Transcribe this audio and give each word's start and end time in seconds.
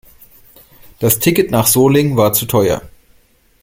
Das 0.97 1.19
Ticket 1.19 1.51
nach 1.51 1.67
Solingen 1.67 2.17
war 2.17 2.33
zu 2.33 2.47
teuer 2.47 2.81